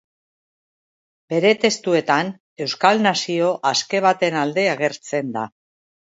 Bere 1.33 1.49
testuetan 1.65 2.31
euskal 2.65 3.03
nazio 3.07 3.51
aske 3.73 4.01
baten 4.07 4.39
alde 4.45 4.65
agertzen 4.71 5.29
da. 5.37 5.45